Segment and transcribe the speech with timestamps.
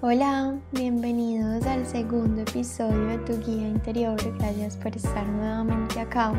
[0.00, 4.16] Hola, bienvenidos al segundo episodio de Tu Guía Interior.
[4.38, 6.34] Gracias por estar nuevamente acá.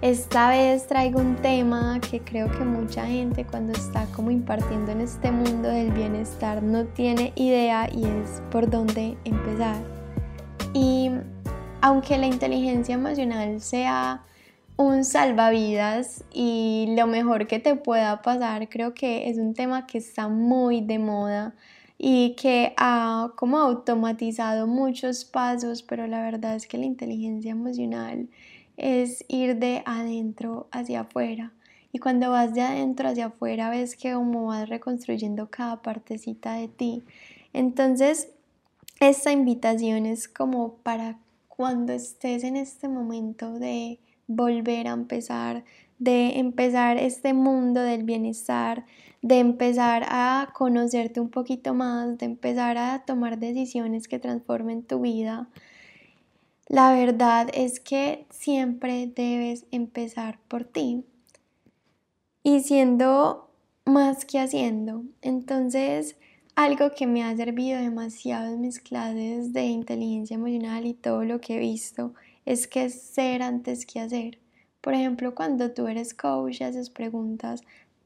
[0.00, 5.02] Esta vez traigo un tema que creo que mucha gente cuando está como impartiendo en
[5.02, 9.76] este mundo del bienestar no tiene idea y es por dónde empezar.
[10.72, 11.10] Y
[11.80, 14.24] aunque la inteligencia emocional sea
[14.76, 19.98] un salvavidas y lo mejor que te pueda pasar, creo que es un tema que
[19.98, 21.54] está muy de moda
[22.06, 28.28] y que ha como automatizado muchos pasos, pero la verdad es que la inteligencia emocional
[28.76, 31.54] es ir de adentro hacia afuera.
[31.92, 36.68] Y cuando vas de adentro hacia afuera ves que como vas reconstruyendo cada partecita de
[36.68, 37.04] ti.
[37.54, 38.28] Entonces,
[39.00, 41.16] esta invitación es como para
[41.48, 45.64] cuando estés en este momento de volver a empezar,
[45.98, 48.84] de empezar este mundo del bienestar,
[49.24, 55.00] de empezar a conocerte un poquito más, de empezar a tomar decisiones que transformen tu
[55.00, 55.48] vida.
[56.68, 61.04] La verdad es que siempre debes empezar por ti
[62.42, 63.48] y siendo
[63.86, 65.04] más que haciendo.
[65.22, 66.16] Entonces,
[66.54, 71.40] algo que me ha servido demasiado en mis clases de inteligencia emocional y todo lo
[71.40, 72.12] que he visto
[72.44, 74.38] es que es ser antes que hacer.
[74.82, 77.62] Por ejemplo, cuando tú eres coach y haces preguntas,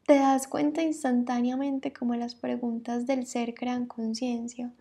[0.09, 4.73] te das cuenta instantáneamente como las preguntas del ser crean conciencia.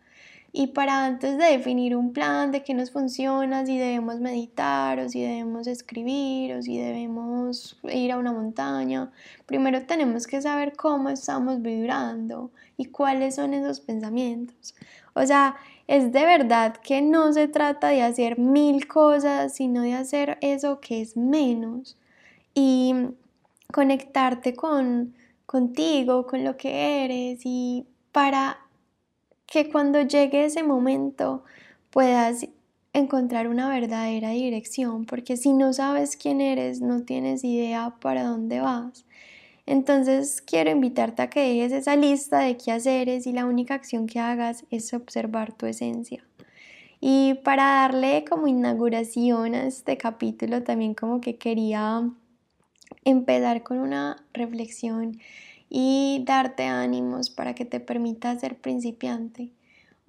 [0.54, 5.10] Y para antes de definir un plan de qué nos funciona, si debemos meditar o
[5.10, 9.12] si debemos escribir o si debemos ir a una montaña,
[9.46, 14.76] primero tenemos que saber cómo estamos vibrando y cuáles son esos pensamientos.
[15.14, 19.94] O sea, es de verdad que no se trata de hacer mil cosas, sino de
[19.94, 21.98] hacer eso que es menos
[22.56, 22.96] y
[23.72, 25.14] conectarte con
[25.46, 28.58] contigo, con lo que eres y para
[29.48, 31.44] que cuando llegue ese momento
[31.90, 32.46] puedas
[32.94, 38.60] encontrar una verdadera dirección, porque si no sabes quién eres, no tienes idea para dónde
[38.60, 39.06] vas.
[39.66, 44.08] Entonces quiero invitarte a que dejes esa lista de qué haceres y la única acción
[44.08, 46.24] que hagas es observar tu esencia.
[47.00, 52.10] Y para darle como inauguración a este capítulo, también como que quería
[53.04, 55.20] empezar con una reflexión
[55.70, 59.52] y darte ánimos para que te permita ser principiante.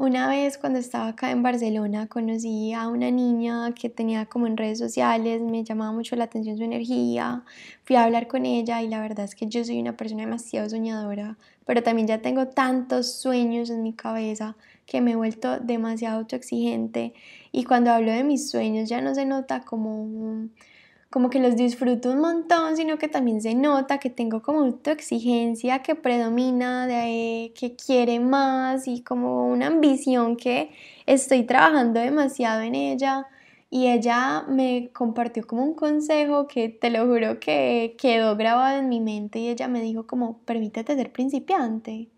[0.01, 4.57] Una vez cuando estaba acá en Barcelona conocí a una niña que tenía como en
[4.57, 7.43] redes sociales, me llamaba mucho la atención su energía,
[7.83, 10.71] fui a hablar con ella y la verdad es que yo soy una persona demasiado
[10.71, 14.55] soñadora, pero también ya tengo tantos sueños en mi cabeza
[14.87, 17.13] que me he vuelto demasiado autoexigente
[17.51, 20.53] y cuando hablo de mis sueños ya no se nota como un
[21.11, 25.83] como que los disfruto un montón, sino que también se nota que tengo como autoexigencia
[25.83, 30.71] que predomina, de, que quiere más y como una ambición que
[31.07, 33.27] estoy trabajando demasiado en ella.
[33.71, 38.89] Y ella me compartió como un consejo que te lo juro que quedó grabado en
[38.89, 42.09] mi mente y ella me dijo como, permítete ser principiante.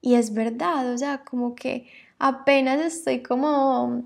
[0.00, 1.86] Y es verdad, o sea, como que
[2.18, 4.04] apenas estoy como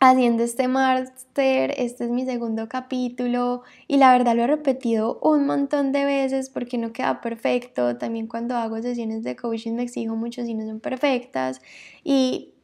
[0.00, 5.46] haciendo este máster, este es mi segundo capítulo y la verdad lo he repetido un
[5.46, 10.14] montón de veces porque no queda perfecto, también cuando hago sesiones de coaching me exijo
[10.16, 11.60] mucho si no son perfectas
[12.04, 12.54] y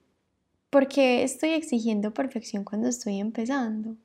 [0.71, 3.97] porque estoy exigiendo perfección cuando estoy empezando.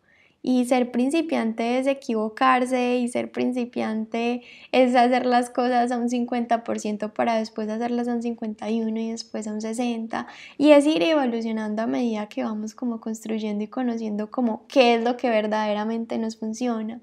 [0.50, 7.12] Y ser principiante es equivocarse y ser principiante es hacer las cosas a un 50%
[7.12, 10.26] para después hacerlas a un 51 y después a un 60
[10.58, 15.04] y es ir evolucionando a medida que vamos como construyendo y conociendo como qué es
[15.04, 17.02] lo que verdaderamente nos funciona.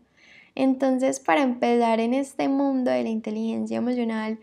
[0.54, 4.38] Entonces, para empezar en este mundo de la inteligencia emocional,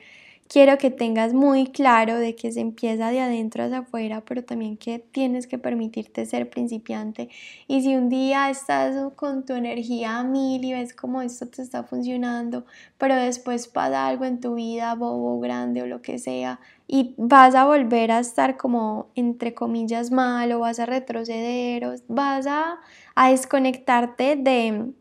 [0.52, 4.76] quiero que tengas muy claro de que se empieza de adentro hacia afuera, pero también
[4.76, 7.30] que tienes que permitirte ser principiante.
[7.70, 11.62] Y si un día estás con tu energía a mil y ves como esto te
[11.62, 12.66] está funcionando,
[12.98, 17.56] pero después pasa algo en tu vida, bobo, grande o lo que sea, y vas
[17.56, 22.78] a volver a estar como entre comillas mal o vas a retroceder o vas a,
[23.16, 24.92] a desconectarte de,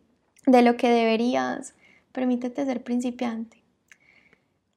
[0.47, 1.75] de lo que deberías,
[2.13, 3.60] permítete ser principiante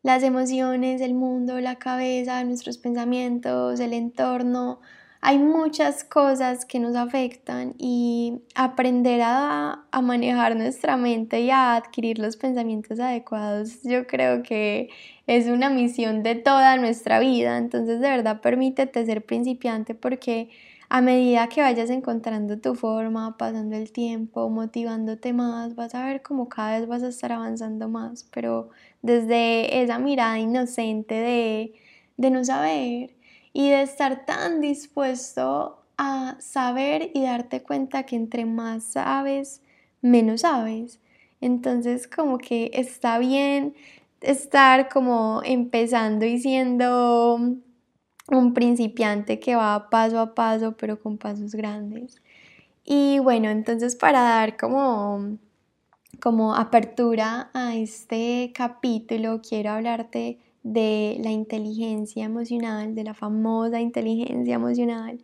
[0.04, 4.82] las emociones, el mundo, la cabeza, nuestros pensamientos, el entorno.
[5.22, 11.76] Hay muchas cosas que nos afectan y aprender a, a, manejar nuestra mente y a
[11.78, 14.90] adquirir los pensamientos adecuados, yo creo que
[15.26, 17.58] es una misión de toda nuestra vida.
[17.58, 20.50] Entonces, de verdad, permítete ser principiante porque
[20.94, 26.22] a medida que vayas encontrando tu forma, pasando el tiempo, motivándote más, vas a ver
[26.22, 28.69] como cada vez vas a estar avanzando más, pero
[29.01, 31.74] desde esa mirada inocente de,
[32.18, 33.16] de no saber
[33.54, 39.63] y de estar tan dispuesto a saber y darte cuenta que entre más sabes,
[40.04, 41.00] menos sabes.
[41.42, 43.74] Entonces como que está bien
[44.22, 47.40] estar como empezando y siendo
[48.30, 52.22] un principiante que va paso a paso pero con pasos grandes.
[52.86, 55.38] Y bueno, entonces para dar como,
[56.20, 64.56] como apertura a este capítulo quiero hablarte de la inteligencia emocional, de la famosa inteligencia
[64.56, 65.19] emocional,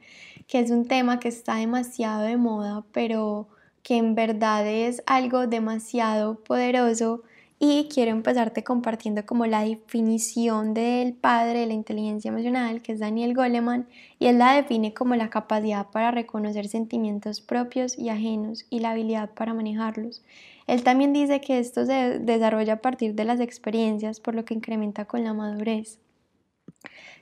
[0.48, 3.48] que es un tema que está demasiado de moda, pero
[3.84, 7.24] que en verdad es algo demasiado poderoso
[7.60, 13.00] y quiero empezarte compartiendo como la definición del padre de la inteligencia emocional, que es
[13.00, 13.86] Daniel Goleman,
[14.18, 18.92] y él la define como la capacidad para reconocer sentimientos propios y ajenos y la
[18.92, 20.24] habilidad para manejarlos.
[20.68, 24.54] Él también dice que esto se desarrolla a partir de las experiencias, por lo que
[24.54, 26.00] incrementa con la madurez.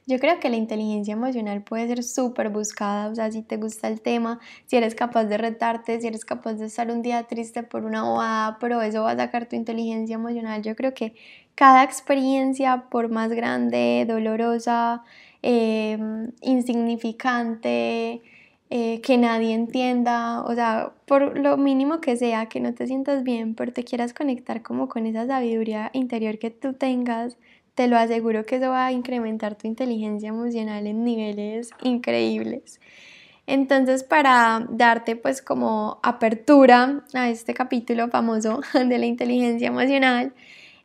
[0.06, 3.88] Yo creo que la inteligencia emocional puede ser súper buscada, o sea, si te gusta
[3.88, 7.64] el tema, si eres capaz de retarte, si eres capaz de estar un día triste
[7.64, 10.62] por una bobada, pero eso va a sacar tu inteligencia emocional.
[10.64, 11.14] Yo creo que
[11.56, 15.04] cada experiencia, por más grande, dolorosa,
[15.42, 18.22] em, insignificante,
[18.70, 23.24] eh, que nadie entienda, o sea, por lo mínimo que sea, que no te sientas
[23.24, 27.38] bien, pero te quieras conectar como con esa sabiduría interior que tú tengas,
[27.78, 32.82] te lo aseguro que eso va a incrementar tu inteligencia emocional en niveles increíbles.
[33.46, 40.34] Entonces, para darte pues como apertura a este capítulo famoso de la inteligencia emocional,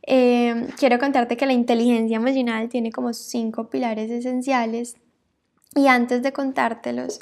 [0.02, 4.96] em, quiero contarte que la inteligencia emocional tiene como cinco pilares esenciales
[5.74, 7.20] y antes de contártelos,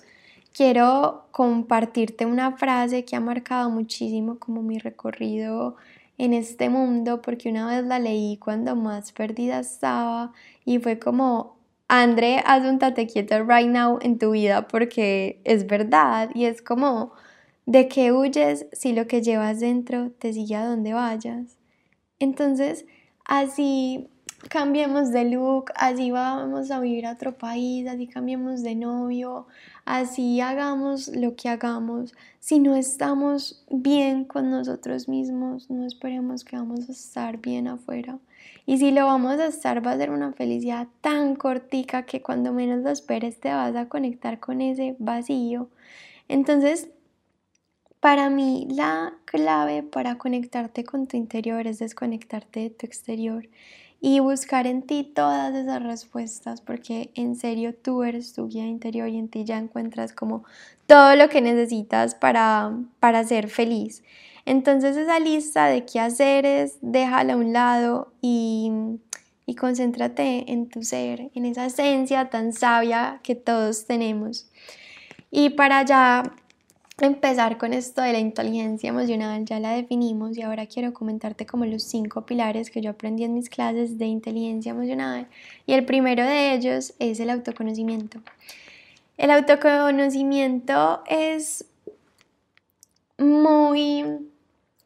[0.53, 5.77] quiero compartirte una frase que ha marcado muchísimo como mi recorrido
[6.21, 10.33] en este mundo porque una vez la leí cuando más perdida estaba
[10.67, 11.57] y fue como,
[11.89, 16.61] André, haz un tate quieto right now en tu vida porque es verdad y es
[16.61, 17.13] como,
[17.65, 21.57] ¿de qué huyes si lo que llevas dentro te sigue a donde vayas?
[22.19, 22.85] Entonces,
[23.25, 24.11] así
[24.49, 29.47] cambiemos de look, así vamos a vivir a otro país, así cambiemos de novio,
[29.85, 32.15] así hagamos lo que hagamos.
[32.39, 38.19] Si no estamos bien con nosotros mismos, no esperemos que vamos a estar bien afuera.
[38.67, 42.53] Y si lo vamos a estar, va a ser una felicidad tan cortica que cuando
[42.53, 45.69] menos lo esperes te vas a conectar con ese vacío.
[46.29, 46.89] Entonces,
[48.01, 53.47] para mí la clave para conectarte con tu interior es desconectarte de tu exterior
[54.01, 59.09] y buscar en ti todas esas respuestas, porque en serio tú eres tu guía interior
[59.09, 60.45] y en ti ya encuentras como
[60.87, 64.03] todo lo que necesitas para, para ser feliz.
[64.47, 68.73] Entonces esa lista de qué hacer déjala a un lado y,
[69.45, 74.49] y concéntrate en tu ser, en esa esencia tan sabia que todos tenemos.
[75.31, 76.23] Y para ya
[77.07, 81.65] empezar con esto de la inteligencia emocional, ya la definimos y ahora quiero comentarte como
[81.65, 85.29] los cinco pilares que yo aprendí en mis clases de inteligencia emocional
[85.67, 88.21] y el primero de ellos es el autoconocimiento.
[89.17, 91.67] El autoconocimiento es
[93.19, 94.05] muy,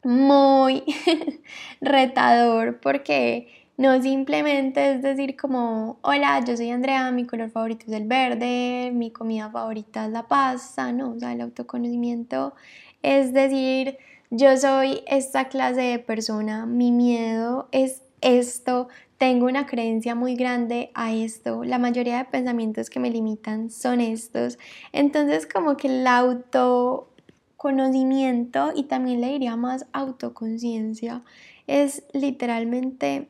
[0.03, 0.83] muy
[1.81, 7.93] retador porque no simplemente es decir como, hola, yo soy Andrea, mi color favorito es
[7.93, 12.55] el verde, mi comida favorita es la pasta, no, o sea, el autoconocimiento
[13.03, 13.99] es decir,
[14.31, 18.87] yo soy esta clase de persona, mi miedo es esto,
[19.19, 24.01] tengo una creencia muy grande a esto, la mayoría de pensamientos que me limitan son
[24.01, 24.59] estos,
[24.93, 31.23] entonces como que el autoconocimiento y también le diría más autoconciencia
[31.67, 33.29] es literalmente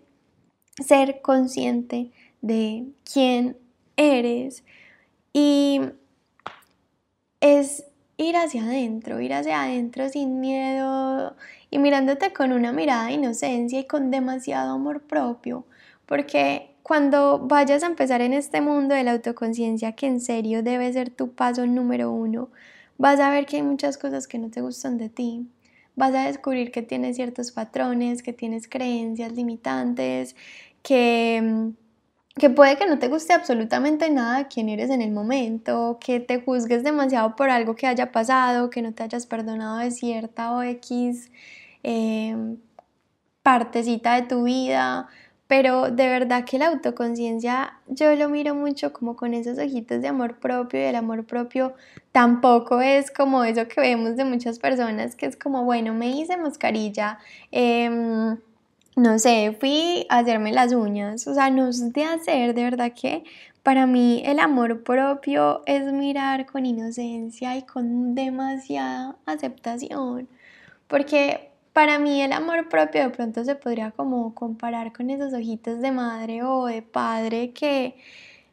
[0.82, 3.56] ser consciente de quién
[3.96, 4.64] eres.
[5.32, 5.80] Y
[7.40, 7.84] es
[8.16, 11.34] ir hacia adentro, ir hacia adentro sin miedo
[11.70, 15.64] y mirándote con una mirada de inocencia y con demasiado amor propio,
[16.06, 20.92] porque cuando vayas a empezar en este mundo de la autoconciencia, que en serio debe
[20.92, 22.50] ser tu paso número uno,
[22.98, 25.48] vas a ver que hay muchas cosas que no te gustan de ti,
[25.96, 30.36] vas a descubrir que tienes ciertos patrones, que tienes creencias limitantes,
[30.82, 31.70] que, mm,
[32.40, 36.20] que puede que no te guste absolutamente nada de quién eres en el momento, que
[36.20, 40.52] te juzgues demasiado por algo que haya pasado, que no te hayas perdonado de cierta
[40.52, 41.30] o X
[41.82, 42.58] em,
[43.42, 45.08] partecita de tu vida,
[45.46, 50.08] pero de verdad que la autoconciencia yo lo miro mucho como con esos ojitos de
[50.08, 51.74] amor propio y el amor propio
[52.12, 56.36] tampoco es como eso que vemos de muchas personas que es como bueno me hice
[56.36, 57.18] mascarilla
[57.52, 58.36] eh,
[58.96, 62.92] no sé, fui a hacerme las uñas, o sea, no es de hacer, de verdad
[62.92, 63.24] que
[63.62, 70.28] para mí el amor propio es mirar con inocencia y con demasiada aceptación,
[70.86, 75.80] porque para mí el amor propio de pronto se podría como comparar con esos ojitos
[75.80, 77.96] de madre o de padre que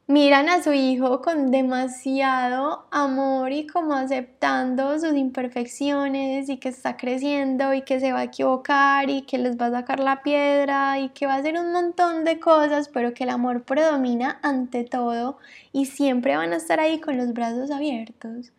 [0.08, 6.98] miran a su hijo con demasiado amor y como aceptando sus imperfecciones y que está
[6.98, 11.00] creciendo y que se va a equivocar y que les va a sacar la piedra
[11.00, 14.84] y que va a hacer un montón de cosas, pero que el amor predomina ante
[14.84, 15.38] todo
[15.72, 18.52] y siempre van a estar ahí con los brazos abiertos.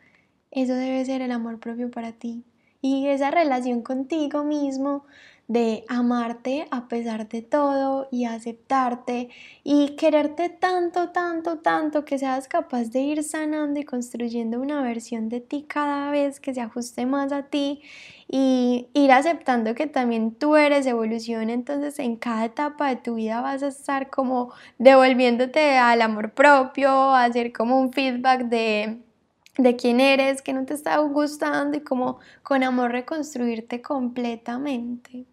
[0.53, 2.45] Eso debe ser el amor propio para ti.
[2.83, 5.07] Y esa relación contigo mismo
[5.49, 9.29] de amarte a pesar de todo y aceptarte
[9.65, 15.29] y quererte tanto, tanto, tanto que seas capaz de ir sanando y construyendo una versión
[15.29, 17.83] de ti cada vez que se ajuste más a ti
[18.29, 23.43] y ir aceptando que también tú eres evolución, entonces en cada etapa de tu vida
[23.43, 29.03] vas a estar como devolviéndote al amor propio, a hacer como un feedback de
[29.59, 35.27] de quién eres, que no te está gustando y como con amor reconstruirte completamente.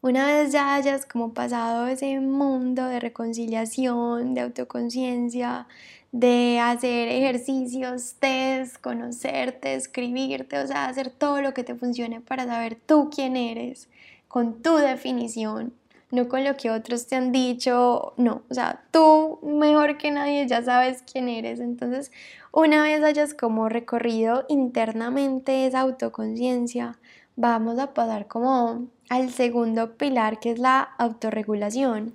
[0.00, 5.68] Una vez ya hayas como pasado ese mundo de reconciliación, de autoconciencia,
[6.10, 12.46] de hacer ejercicios, test, conocerte, escribirte, o sea, hacer todo lo que te funcione para
[12.46, 13.88] saber tú quién eres,
[14.28, 15.72] con tu definición,
[16.12, 20.46] no con lo que otros te han dicho, no, o sea, tú mejor que nadie
[20.46, 21.58] ya sabes quién eres.
[21.58, 22.12] Entonces,
[22.52, 26.98] una vez hayas como recorrido internamente esa autoconciencia,
[27.34, 32.14] vamos a pasar como al segundo pilar que es la autorregulación.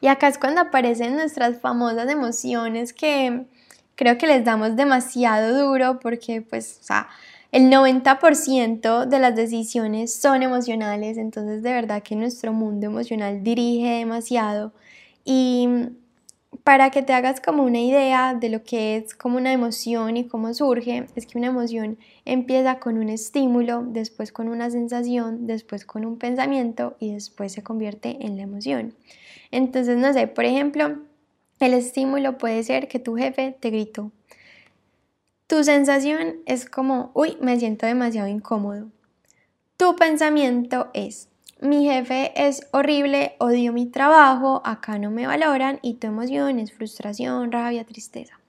[0.00, 3.44] Y acá es cuando aparecen nuestras famosas emociones que
[3.94, 7.08] creo que les damos demasiado duro porque pues, o sea,
[7.56, 13.92] el 90% de las decisiones son emocionales, entonces de verdad que nuestro mundo emocional dirige
[13.92, 14.74] demasiado
[15.24, 15.66] y
[16.64, 20.28] para que te hagas como una idea de lo que es como una emoción y
[20.28, 21.96] cómo surge, es que una emoción
[22.26, 27.62] empieza con un estímulo, después con una sensación, después con un pensamiento y después se
[27.62, 28.92] convierte en la emoción.
[29.50, 30.98] Entonces, no sé, por ejemplo,
[31.60, 34.12] el estímulo puede ser que tu jefe te gritó.
[35.46, 38.88] Tu sensación es como, uy, me siento demasiado incómodo.
[39.76, 41.28] Tu pensamiento es,
[41.60, 46.72] mi jefe es horrible, odio mi trabajo, acá no me valoran y tu emoción es
[46.72, 48.40] frustración, rabia, tristeza.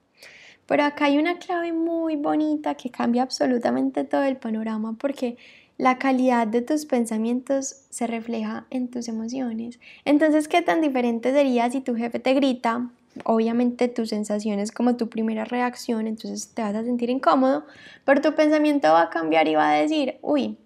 [0.66, 5.36] Pero acá hay una clave muy bonita que cambia absolutamente todo el panorama porque
[5.76, 9.78] la calidad de tus pensamientos se refleja en tus emociones.
[10.04, 12.90] Entonces, ¿qué tan diferente sería si tu jefe te grita?
[13.24, 17.64] Obviamente tu sensación es como tu primera reacción, entonces te vas a sentir incómodo,
[18.04, 20.58] pero tu pensamiento va a cambiar y va a decir, uy,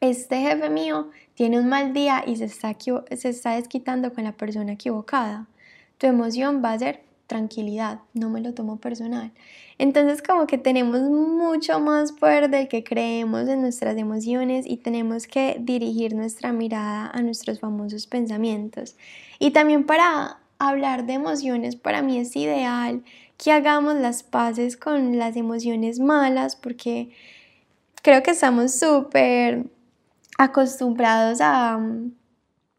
[0.00, 4.32] este jefe mío tiene un mal día y se está, se está desquitando con la
[4.32, 5.46] persona equivocada.
[5.98, 9.32] Tu emoción va a ser tranquilidad, no me lo tomo personal.
[9.78, 15.26] Entonces como que tenemos mucho más poder del que creemos en nuestras emociones y tenemos
[15.26, 18.96] que dirigir nuestra mirada a nuestros famosos pensamientos.
[19.38, 23.02] Y también para hablar de emociones, para mí es ideal
[23.36, 27.10] que hagamos las paces con las emociones malas porque
[28.02, 29.66] creo que estamos súper
[30.38, 31.80] acostumbrados a,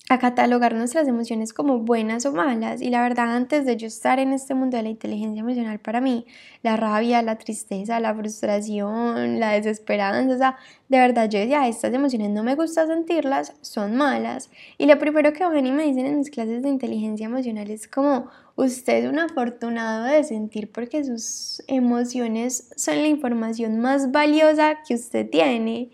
[0.10, 2.82] a catalogar nuestras emociones como buenas o malas.
[2.82, 6.02] Y la verdad, antes de yo estar en este mundo de la inteligencia emocional, para
[6.02, 6.26] mí,
[6.62, 10.58] la rabia, la tristeza, la frustración, la desesperanza, o sea,
[10.90, 14.50] de verdad yo decía, estas emociones no me gusta sentirlas, son malas.
[14.78, 17.88] Y lo primero que van y me dicen en mis clases de inteligencia emocional es
[17.88, 24.80] como, usted es un afortunado de sentir porque sus emociones son la información más valiosa
[24.86, 25.92] que usted tiene.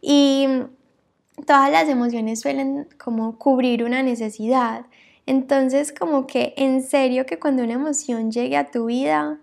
[0.00, 0.46] Y
[1.46, 4.86] todas las emociones suelen como cubrir una necesidad.
[5.26, 9.38] Entonces, como que en serio que cuando una emoción llegue a tu vida,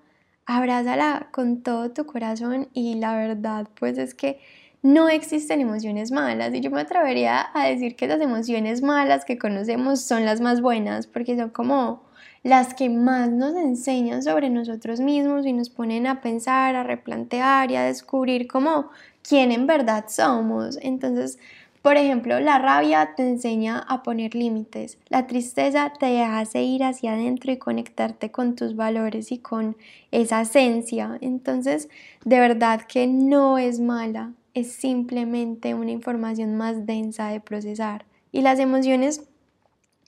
[0.45, 4.39] abrázala con todo tu corazón y la verdad pues es que
[4.81, 9.37] no existen emociones malas y yo me atrevería a decir que las emociones malas que
[9.37, 12.07] conocemos son las más buenas porque son como
[12.43, 17.69] las que más nos enseñan sobre nosotros mismos y nos ponen a pensar, a replantear
[17.71, 18.89] y a descubrir como
[19.27, 20.77] quién en verdad somos.
[20.81, 21.39] Entonces,
[21.87, 27.13] por ejemplo, la rabia te enseña a poner límites, la tristeza te hace ir hacia
[27.13, 29.77] adentro y conectarte con tus valores y con
[30.11, 31.17] esa esencia.
[31.21, 31.87] Entonces,
[32.25, 38.03] de verdad que no es mala, es simplemente una información más densa de procesar.
[38.33, 39.23] Y las emociones,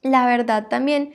[0.01, 1.13] la verdad también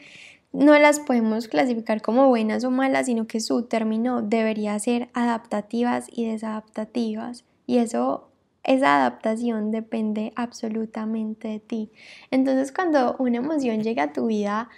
[0.50, 6.06] no las podemos clasificar como buenas o malas, sino que su término debería ser adaptativas
[6.10, 7.44] y desadaptativas.
[7.66, 8.30] Y eso
[8.64, 11.90] esa adaptación depende absolutamente de ti.
[12.30, 14.68] Entonces cuando una emoción llega a tu vida,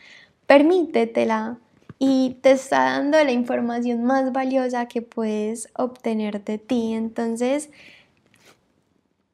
[0.47, 1.59] permítetela
[1.99, 6.93] y te está dando la información más valiosa que puedes obtener de ti.
[6.93, 7.71] Entonces,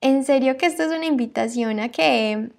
[0.01, 2.51] en serio que esto es una invitación a que,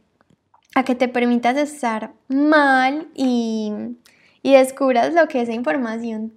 [0.76, 3.72] a que te permitas estar mal y,
[4.42, 6.34] y descubras lo que esa información,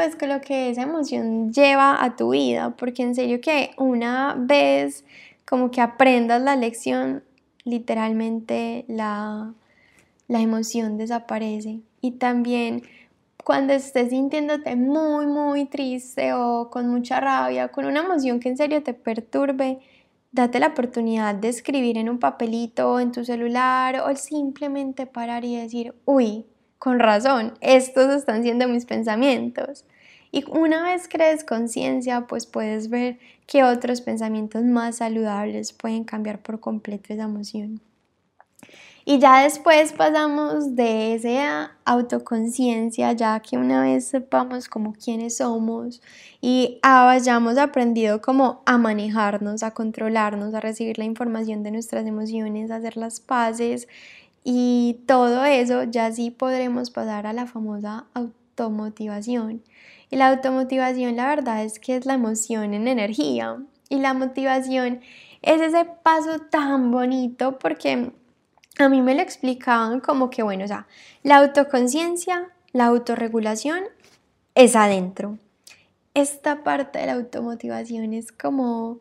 [0.00, 4.34] pues con lo que esa emoción lleva a tu vida, porque en serio que una
[4.34, 5.04] vez
[5.44, 7.22] como que aprendas la lección,
[7.64, 9.52] literalmente la,
[10.26, 11.80] la emoción desaparece.
[12.00, 12.82] Y también
[13.44, 18.56] cuando estés sintiéndote muy, muy triste o con mucha rabia, con una emoción que en
[18.56, 19.80] serio te perturbe,
[20.32, 25.56] date la oportunidad de escribir en un papelito, en tu celular o simplemente parar y
[25.56, 26.46] decir, uy,
[26.80, 29.84] con razón, estos están siendo mis pensamientos.
[30.32, 36.40] Y una vez crees conciencia, pues puedes ver que otros pensamientos más saludables pueden cambiar
[36.40, 37.82] por completo esa emoción.
[39.04, 46.00] Y ya después pasamos de esa autoconciencia, ya que una vez sepamos como quiénes somos
[46.40, 52.70] y hayamos aprendido como a manejarnos, a controlarnos, a recibir la información de nuestras emociones,
[52.70, 53.88] a hacer las paces
[54.44, 59.62] y todo eso, ya sí podremos pasar a la famosa automotivación.
[60.10, 63.58] Y la automotivación, la verdad es que es la emoción en energía.
[63.88, 65.00] Y la motivación
[65.42, 68.12] es ese paso tan bonito porque
[68.78, 70.86] a mí me lo explicaban como que, bueno, o sea,
[71.22, 73.84] la autoconciencia, la autorregulación
[74.54, 75.38] es adentro.
[76.14, 79.00] Esta parte de la automotivación es como,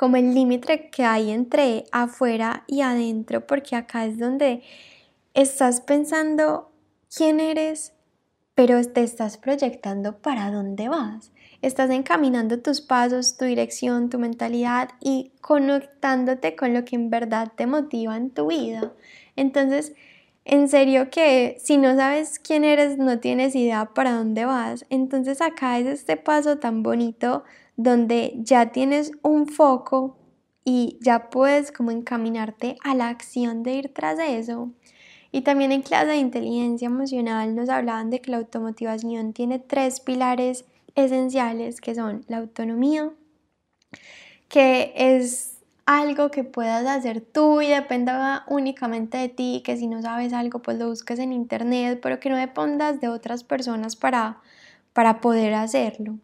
[0.00, 4.62] como el límite que hay entre afuera y adentro, porque acá es donde
[5.34, 6.72] estás pensando
[7.14, 7.92] quién eres,
[8.54, 11.32] pero te estás proyectando para dónde vas.
[11.60, 17.52] Estás encaminando tus pasos, tu dirección, tu mentalidad y conectándote con lo que en verdad
[17.54, 18.94] te motiva en tu vida.
[19.36, 19.92] Entonces,
[20.46, 24.86] en serio que si no sabes quién eres, no tienes idea para dónde vas.
[24.88, 27.44] Entonces acá es este paso tan bonito
[27.82, 30.18] donde ya tienes un foco
[30.64, 34.70] y ya puedes como encaminarte a la acción de ir tras eso.
[35.32, 40.00] Y también en clase de inteligencia emocional nos hablaban de que la automotivación tiene tres
[40.00, 43.10] pilares esenciales que son la autonomía,
[44.48, 50.02] que es algo que puedas hacer tú y dependa únicamente de ti, que si no
[50.02, 54.38] sabes algo pues lo busques en internet, pero que no dependas de otras personas para,
[54.92, 56.18] para poder hacerlo.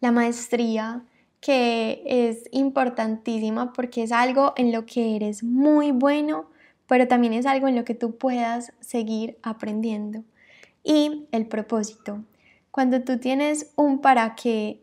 [0.00, 1.02] La maestría,
[1.40, 6.50] que es importantísima porque es algo en lo que eres muy bueno,
[6.86, 10.24] pero también es algo en lo que tú puedas seguir aprendiendo.
[10.82, 12.24] Y el propósito.
[12.70, 14.82] Cuando tú tienes un para qué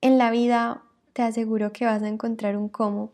[0.00, 3.12] en la vida te aseguro que vas a encontrar un cómo.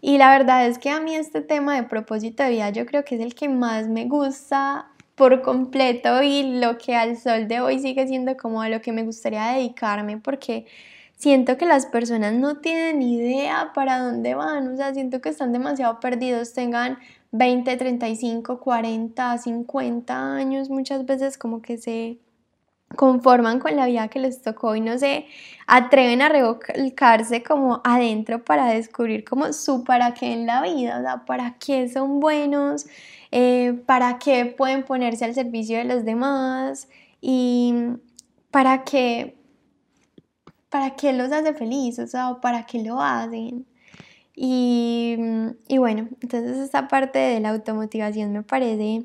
[0.00, 3.04] Y la verdad es que a mí este tema de propósito de vida yo creo
[3.04, 7.60] que es el que más me gusta por completo y lo que al sol de
[7.60, 10.66] hoy sigue siendo como a lo que me gustaría dedicarme porque
[11.16, 15.52] siento que las personas no tienen idea para dónde van, o sea, siento que están
[15.52, 16.98] demasiado perdidos, tengan
[17.32, 22.18] 20, 35, 40, 50 años, muchas veces como que se
[22.96, 25.26] conforman con la vida que les tocó y no se
[25.66, 31.02] atreven a revolcarse como adentro para descubrir como su para qué en la vida, o
[31.02, 32.86] sea, para qué son buenos,
[33.30, 36.88] eh, para qué pueden ponerse al servicio de los demás
[37.20, 37.74] y
[38.50, 39.36] para qué,
[40.70, 43.66] para los hace felices, o sea, para qué lo hacen.
[44.34, 45.16] Y,
[45.66, 49.04] y bueno, entonces esta parte de la automotivación me parece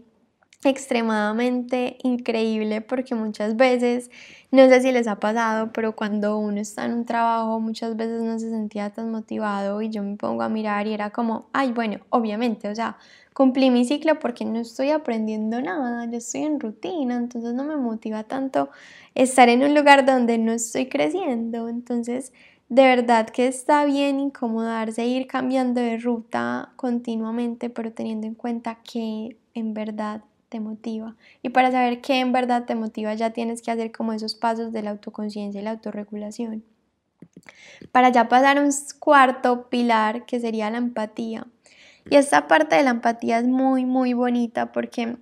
[0.70, 4.10] extremadamente increíble porque muchas veces,
[4.52, 8.22] no sé si les ha pasado, pero cuando uno está en un trabajo muchas veces
[8.22, 11.72] no se sentía tan motivado y yo me pongo a mirar y era como, ay,
[11.72, 12.98] bueno, obviamente, o sea,
[13.34, 17.78] cumplí mi ciclo porque no estoy aprendiendo nada, yo estoy en rutina, entonces no me
[17.78, 18.70] motiva tanto
[19.16, 22.32] estar en un lugar donde no estoy creciendo, entonces
[22.70, 28.80] de verdad que está bien incomodarse, ir cambiando de ruta continuamente, pero teniendo en cuenta
[28.84, 30.24] que en verdad
[30.54, 31.16] te motiva.
[31.42, 34.72] Y para saber qué en verdad te motiva ya tienes que hacer como esos pasos
[34.72, 36.64] de la autoconciencia y la autorregulación.
[37.92, 41.48] Para ya pasar a un cuarto pilar que sería la empatía.
[42.08, 45.18] Y esta parte de la empatía es muy, muy bonita porque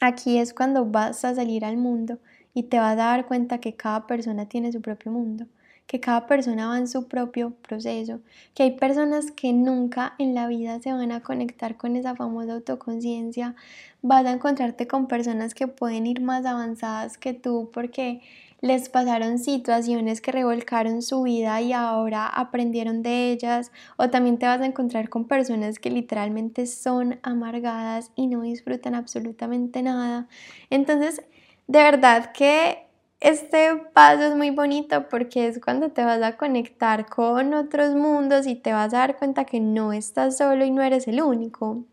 [0.00, 2.20] aquí es cuando vas a salir al mundo
[2.54, 5.44] y te vas a dar cuenta que cada persona tiene su propio mundo
[5.86, 8.20] que cada persona va en su propio proceso,
[8.54, 12.54] que hay personas que nunca en la vida se van a conectar con esa famosa
[12.54, 13.54] autoconciencia,
[14.02, 18.22] vas a encontrarte con personas que pueden ir más avanzadas que tú porque
[18.64, 24.46] les pasaron situaciones que revolcaron su vida y ahora aprendieron de ellas o también te
[24.46, 30.28] vas a encontrar con personas que literalmente son amargadas y no disfrutan absolutamente nada.
[30.70, 31.22] Entonces,
[31.66, 32.83] de verdad que
[33.24, 38.46] este paso es muy bonito porque es cuando te vas a conectar con otros mundos
[38.46, 41.86] y te vas a dar cuenta que no estás solo y no eres el único.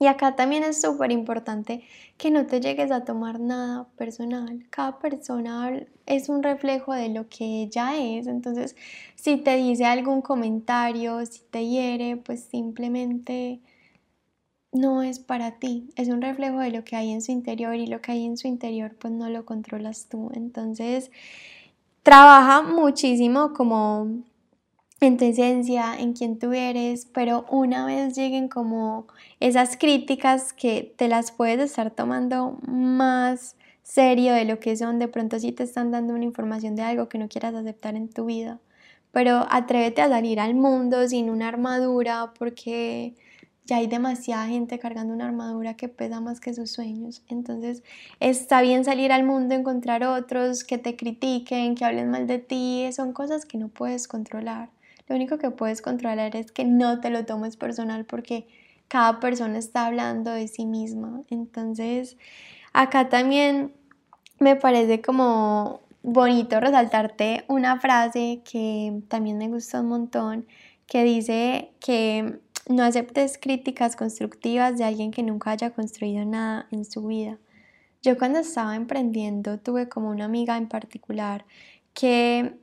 [0.00, 1.84] Y acá también es súper importante
[2.16, 4.66] que no te llegues a tomar nada personal.
[4.70, 8.26] Cada persona es un reflejo de lo que ella es.
[8.26, 8.74] Entonces,
[9.16, 13.60] si te dice algún comentario, si te hiere, pues simplemente
[14.74, 15.88] no es para ti.
[15.96, 18.36] Es un reflejo de lo que hay en su interior y lo que hay en
[18.36, 20.30] su interior pues no lo controlas tú.
[20.34, 21.10] Entonces,
[22.02, 24.08] trabaja muchísimo como
[25.00, 29.06] en tu esencia, en quien tú eres, pero una vez lleguen como
[29.40, 35.08] esas críticas que te las puedes estar tomando más serio de lo que son, de
[35.08, 38.24] pronto si te están dando una información de algo que no quieras aceptar en tu
[38.24, 38.58] vida,
[39.12, 43.14] pero atrévete a salir al mundo sin una armadura porque
[43.64, 47.22] ya hay demasiada gente cargando una armadura que pesa más que sus sueños.
[47.28, 47.82] Entonces
[48.20, 52.88] está bien salir al mundo, encontrar otros que te critiquen, que hablen mal de ti,
[52.92, 54.70] son cosas que no puedes controlar.
[55.08, 58.46] Lo único que puedes controlar es que no te lo tomes personal porque
[58.88, 61.22] cada persona está hablando de sí misma.
[61.30, 62.16] Entonces,
[62.72, 63.72] acá también
[64.38, 70.46] me parece como bonito resaltarte una frase que también me gusta un montón,
[70.86, 76.84] que dice que no aceptes críticas constructivas de alguien que nunca haya construido nada en
[76.84, 77.38] su vida.
[78.02, 81.44] Yo cuando estaba emprendiendo tuve como una amiga en particular
[81.94, 82.58] que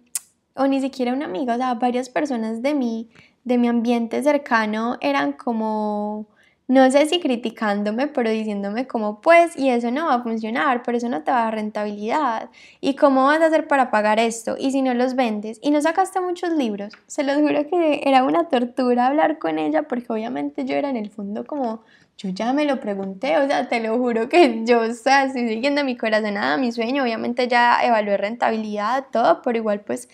[0.55, 3.09] o ni siquiera una amiga, o sea, varias personas de mí,
[3.43, 6.27] de mi ambiente cercano, eran como,
[6.71, 10.95] no sé si criticándome, pero diciéndome como, pues, y eso no va a funcionar, por
[10.95, 14.55] eso no te va a dar rentabilidad, y cómo vas a hacer para pagar esto,
[14.57, 18.23] y si no los vendes, y no sacaste muchos libros, se los juro que era
[18.23, 21.81] una tortura hablar con ella, porque obviamente yo era en el fondo como,
[22.17, 25.49] yo ya me lo pregunté, o sea, te lo juro que yo, o sea, estoy
[25.49, 30.07] siguiendo mi corazón, nada, mi sueño, obviamente ya evalué rentabilidad, todo, pero igual pues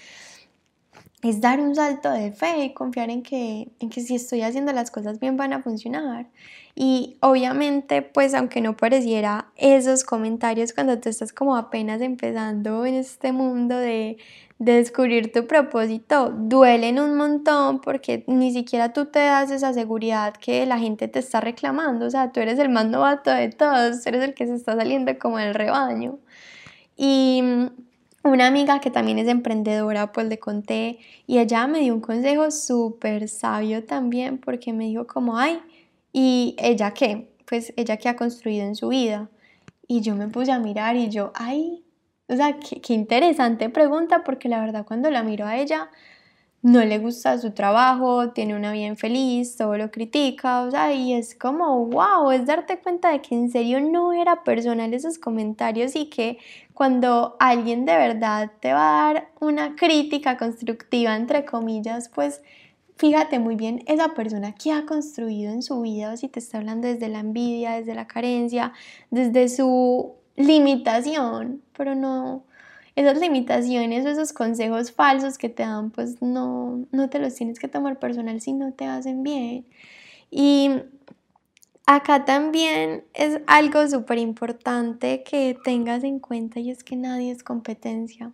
[1.24, 4.72] es dar un salto de fe y confiar en que, en que si estoy haciendo
[4.72, 6.28] las cosas bien van a funcionar.
[6.76, 12.94] Y obviamente, pues aunque no pareciera esos comentarios cuando tú estás como apenas empezando en
[12.94, 14.18] este mundo de,
[14.60, 20.36] de descubrir tu propósito, duelen un montón porque ni siquiera tú te das esa seguridad
[20.36, 22.06] que la gente te está reclamando.
[22.06, 25.18] O sea, tú eres el más novato de todos, eres el que se está saliendo
[25.18, 26.20] como del rebaño.
[26.96, 27.42] Y
[28.28, 32.52] una amiga que también es emprendedora, pues le conté y ella me dio un consejo
[32.52, 35.60] súper sabio también porque me dijo como, ay,
[36.14, 37.30] ¿y ella qué?
[37.46, 39.30] Pues ella que ha construido en su vida.
[39.88, 41.84] Y yo me puse a mirar y yo, ay,
[42.28, 45.90] o sea, qué, qué interesante pregunta porque la verdad cuando la miro a ella,
[46.62, 51.14] no le gusta su trabajo, tiene una vida infeliz, todo lo critica, o sea, y
[51.14, 55.96] es como, wow, es darte cuenta de que en serio no era personal esos comentarios
[55.96, 56.40] y que
[56.78, 62.44] cuando alguien de verdad te va a dar una crítica constructiva, entre comillas, pues
[62.98, 66.60] fíjate muy bien esa persona que ha construido en su vida, o si te está
[66.60, 68.74] hablando desde la envidia, desde la carencia,
[69.10, 72.44] desde su limitación, pero no,
[72.96, 77.58] esas limitaciones o esos consejos falsos que te dan, pues no, no te los tienes
[77.58, 79.66] que tomar personal si no te hacen bien.
[80.30, 80.70] Y
[81.88, 87.44] acá también es algo súper importante que tengas en cuenta y es que nadie es
[87.44, 88.32] competencia.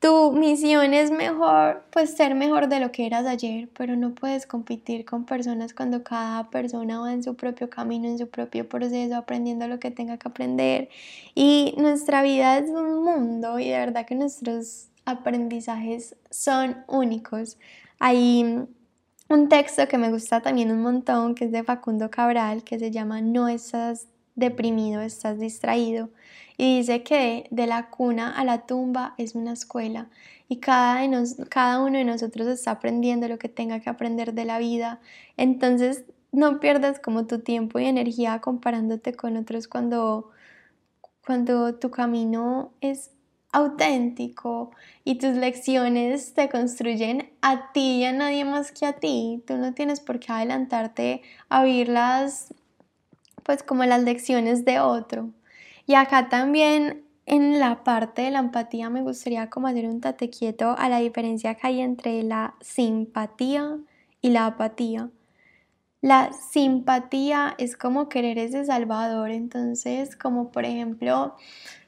[0.00, 4.46] Tu misión es mejor, pues ser mejor de lo que eras ayer, pero no puedes
[4.46, 9.16] competir con personas cuando cada persona va en su propio camino, en su propio proceso,
[9.16, 10.88] aprendiendo lo que tenga que aprender.
[11.34, 17.58] Y nuestra vida es un mundo y de verdad que nuestros aprendizajes son únicos.
[17.98, 18.66] Hay
[19.28, 22.90] un texto que me gusta también un montón, que es de Facundo Cabral, que se
[22.90, 26.10] llama No estás deprimido, estás distraído.
[26.56, 30.08] Y dice que de la cuna a la tumba es una escuela
[30.48, 31.00] y cada,
[31.48, 35.00] cada uno de nosotros está aprendiendo lo que tenga que aprender de la vida.
[35.36, 40.30] Entonces no pierdas como tu tiempo y energía comparándote con otros cuando,
[41.24, 43.10] cuando tu camino es
[43.56, 44.70] auténtico
[45.02, 49.42] y tus lecciones te construyen a ti y a nadie más que a ti.
[49.46, 52.52] Tú no tienes por qué adelantarte a oírlas
[53.42, 55.30] pues como las lecciones de otro.
[55.86, 60.28] Y acá también en la parte de la empatía me gustaría como hacer un tate
[60.28, 63.78] quieto a la diferencia que hay entre la simpatía
[64.20, 65.08] y la apatía.
[66.02, 71.36] La simpatía es como querer ese salvador, entonces como por ejemplo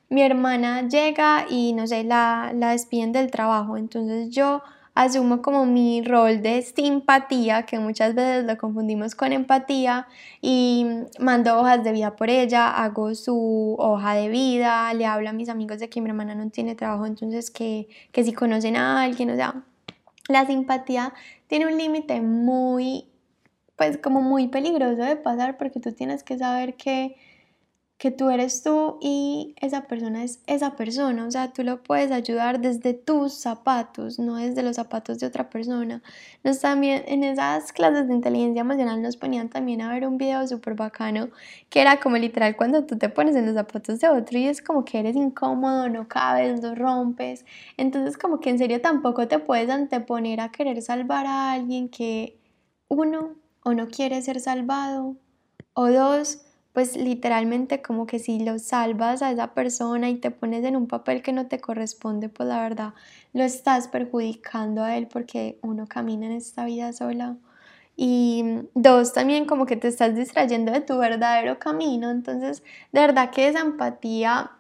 [0.09, 4.63] mi hermana llega y no sé, la, la despiden del trabajo, entonces yo
[4.95, 10.09] asumo como mi rol de simpatía, que muchas veces lo confundimos con empatía,
[10.41, 10.87] y
[11.21, 15.49] mando hojas de vida por ella, hago su hoja de vida, le hablo a mis
[15.49, 19.31] amigos de que mi hermana no tiene trabajo, entonces que, que si conocen a alguien,
[19.31, 19.63] o sea,
[20.29, 21.13] la simpatía
[21.47, 23.07] tiene un límite muy,
[23.77, 27.15] pues como muy peligroso de pasar porque tú tienes que saber que
[27.99, 32.13] que tú eres tú y esa persona es esa persona, o sea, tú lo puedes
[32.13, 36.01] ayudar desde tus zapatos, no desde los zapatos de otra persona.
[36.45, 40.47] Nos también en esas clases de inteligencia emocional nos ponían también a ver un video
[40.47, 41.29] súper bacano
[41.71, 44.63] que era como literal cuando tú te pones en los zapatos de otro y es
[44.63, 47.45] como que eres incómodo, no cabes, lo rompes.
[47.77, 52.39] Entonces como que en serio tampoco te puedes anteponer a querer salvar a alguien que
[52.87, 53.35] uno
[53.65, 55.17] o no quiere ser salvado
[55.75, 56.48] o dos
[56.79, 60.87] pues literalmente como que si lo salvas a esa persona y te pones en un
[60.87, 62.95] papel que no te corresponde, pues la verdad
[63.33, 67.37] lo estás perjudicando a él porque uno camina en esta vida sola.
[67.97, 72.13] Y dos, también como que te estás distrayendo de tu verdadero camino.
[72.13, 72.63] Entonces,
[72.93, 74.53] de verdad que esa empatía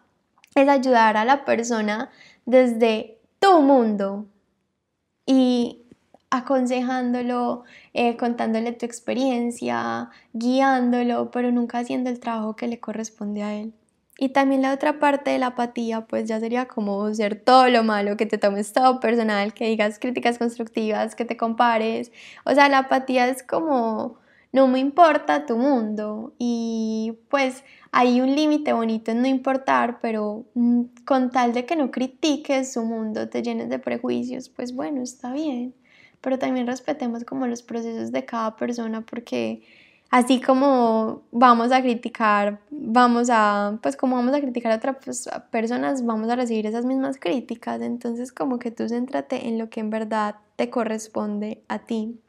[0.57, 2.11] es ayudar a la persona
[2.47, 4.27] desde tu mundo.
[5.25, 5.85] Y
[6.31, 7.65] aconsejándolo,
[7.95, 13.73] eh, contándole tu experiencia, guiándolo, pero nunca haciendo el trabajo que le corresponde a él.
[14.21, 17.85] Y también la otra parte de la apatía, pues ya sería como ser todo lo
[17.85, 22.11] malo, que te tomes todo personal, que digas críticas constructivas, que te compares.
[22.45, 24.19] O sea, la apatía es como,
[24.53, 26.35] no me importa tu mundo.
[26.39, 27.63] Y pues
[27.93, 32.73] hay un límite bonito en no importar, pero mm, con tal de que no critiques
[32.73, 35.75] su mundo, te llenes de prejuicios, pues bueno, está bien
[36.21, 39.63] pero también respetemos como los procesos de cada persona porque
[40.11, 46.05] así como vamos a criticar, vamos a, pues como vamos a criticar a otras personas,
[46.05, 49.91] vamos a recibir esas mismas críticas, entonces como que tú céntrate en lo que en
[49.91, 52.21] verdad te corresponde a ti.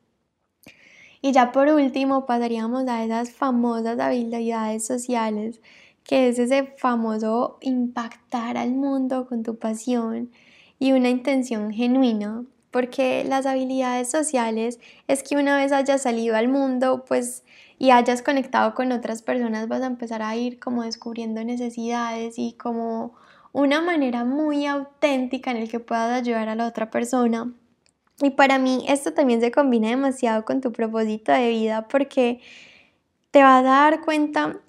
[1.22, 5.62] Y ya por último pasaríamos a esas famosas habilidades sociales,
[6.04, 10.32] que es ese famoso impactar al mundo con tu pasión
[10.80, 16.48] y una intención genuina porque las habilidades sociales es que una vez hayas salido al
[16.48, 17.44] mundo, pues
[17.80, 22.54] y hayas conectado con otras personas, vas a empezar a ir como descubriendo necesidades y
[22.54, 23.16] como
[23.54, 27.54] una manera muy auténtica en el que puedas ayudar a la otra persona.
[28.22, 32.42] Y para mí esto también se combina demasiado con tu propósito de vida porque
[33.32, 34.60] te vas a dar cuenta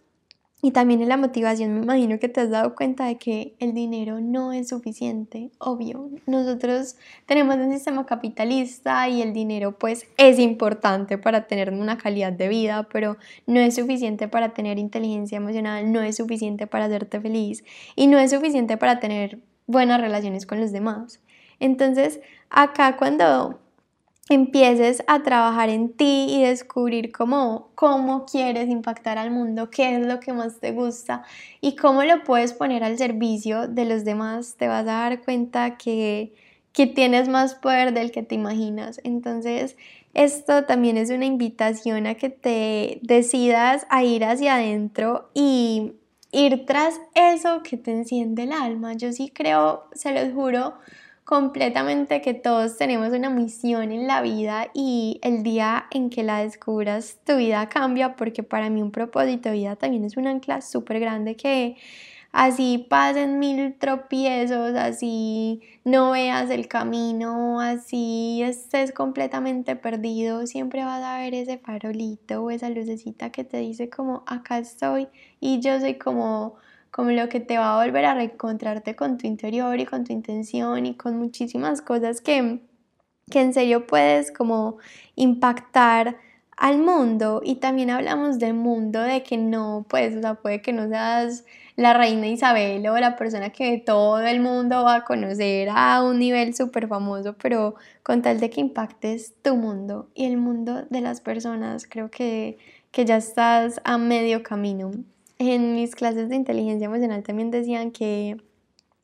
[0.62, 3.72] y también en la motivación me imagino que te has dado cuenta de que el
[3.72, 6.10] dinero no es suficiente, obvio.
[6.26, 6.96] Nosotros
[7.26, 12.48] tenemos un sistema capitalista y el dinero pues es importante para tener una calidad de
[12.48, 17.64] vida, pero no es suficiente para tener inteligencia emocional, no es suficiente para hacerte feliz
[17.96, 21.20] y no es suficiente para tener buenas relaciones con los demás.
[21.58, 22.20] Entonces,
[22.50, 23.60] acá cuando
[24.30, 30.06] empieces a trabajar en ti y descubrir cómo, cómo quieres impactar al mundo, qué es
[30.06, 31.24] lo que más te gusta
[31.60, 35.76] y cómo lo puedes poner al servicio de los demás, te vas a dar cuenta
[35.76, 36.32] que,
[36.72, 39.00] que tienes más poder del que te imaginas.
[39.02, 39.76] Entonces,
[40.14, 45.94] esto también es una invitación a que te decidas a ir hacia adentro y
[46.30, 48.92] ir tras eso que te enciende el alma.
[48.92, 50.74] Yo sí creo, se los juro,
[51.30, 56.42] completamente que todos tenemos una misión en la vida y el día en que la
[56.42, 60.60] descubras tu vida cambia porque para mí un propósito de vida también es un ancla
[60.60, 61.76] súper grande que
[62.32, 71.04] así pasen mil tropiezos, así no veas el camino, así estés completamente perdido, siempre vas
[71.04, 75.06] a ver ese farolito o esa lucecita que te dice como acá estoy
[75.38, 76.56] y yo soy como
[76.90, 80.12] como lo que te va a volver a reencontrarte con tu interior y con tu
[80.12, 82.60] intención y con muchísimas cosas que,
[83.30, 84.78] que en serio puedes como
[85.14, 86.16] impactar
[86.60, 90.74] al mundo y también hablamos del mundo de que no, pues, o sea, puede que
[90.74, 95.70] no seas la reina Isabel o la persona que todo el mundo va a conocer
[95.72, 100.36] a un nivel súper famoso, pero con tal de que impactes tu mundo y el
[100.36, 102.58] mundo de las personas, creo que,
[102.90, 104.90] que ya estás a medio camino.
[105.40, 108.36] En mis clases de inteligencia emocional también decían que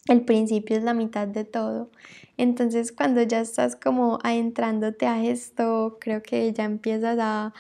[0.06, 1.90] el principio es la mitad de todo.
[2.36, 7.54] Entonces cuando ya estás como adentrándote a esto, creo que ya empiezas a,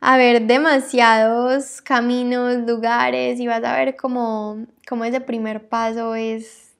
[0.00, 6.72] a ver demasiados caminos, lugares y vas a ver como, como ese primer paso es,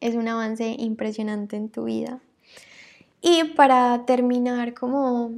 [0.00, 2.20] es un avance impresionante en tu vida.
[3.20, 5.32] Y para terminar como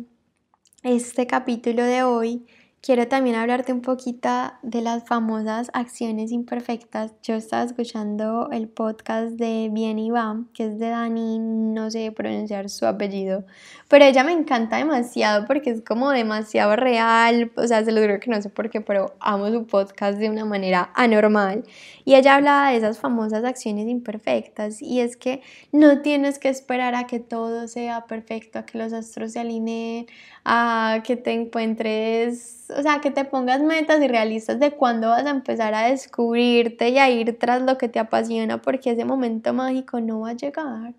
[0.83, 2.45] este capítulo de hoy,
[2.88, 4.31] quiero también hablarte un poquito
[4.62, 7.12] de las famosas acciones imperfectas.
[7.22, 12.11] Yo estaba escuchando el podcast de Bien y Va, que es de Dani, no sé
[12.12, 13.44] pronunciar su apellido,
[13.88, 18.20] pero ella me encanta demasiado porque es como demasiado real, o sea, se lo digo
[18.20, 21.64] que no sé por qué, pero amo su podcast de una manera anormal.
[22.07, 26.94] Y ella hablaba de esas famosas acciones imperfectas y es que no tienes que esperar
[26.94, 30.07] a que todo sea perfecto, a que los astros se alineen,
[30.51, 35.27] a que te encuentres, o sea, que te pongas metas y realistas de cuándo vas
[35.27, 39.53] a empezar a descubrirte y a ir tras lo que te apasiona, porque ese momento
[39.53, 40.95] mágico no va a llegar.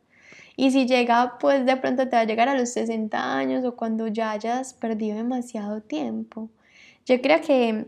[0.56, 3.76] Y si llega, pues de pronto te va a llegar a los 60 años o
[3.76, 6.50] cuando ya hayas perdido demasiado tiempo.
[7.08, 7.88] Yo creo que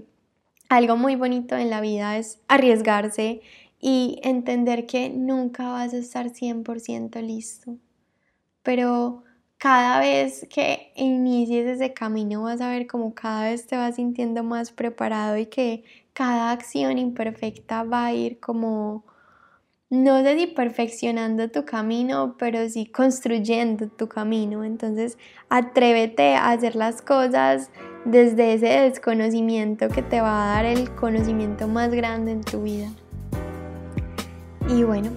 [0.68, 3.42] algo muy bonito en la vida es arriesgarse
[3.80, 7.78] y entender que nunca vas a estar 100% listo.
[8.64, 9.24] Pero
[9.62, 14.44] cada vez que inicies ese camino vas a ver como cada vez te vas sintiendo
[14.44, 19.06] más preparado y que cada acción imperfecta va a ir como,
[19.92, 24.64] no sé si perfeccionando tu camino, pero sí construyendo tu camino.
[24.64, 27.70] Entonces, atrévete a hacer las cosas
[28.04, 32.90] desde ese desconocimiento que te va a dar el conocimiento más grande en tu vida.
[34.68, 35.12] Y bueno,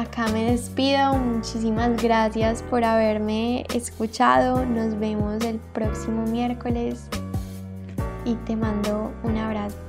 [0.00, 1.14] acá me despido.
[1.14, 4.64] Muchísimas gracias por haberme escuchado.
[4.64, 7.08] Nos vemos el próximo miércoles
[8.24, 9.87] y te mando un abrazo.